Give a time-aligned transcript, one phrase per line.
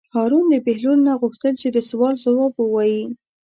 [0.15, 3.03] هارون د بهلول نه وغوښتل چې د سوال ځواب ووایي.